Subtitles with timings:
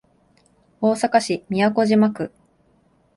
[0.81, 2.31] 大阪市都島区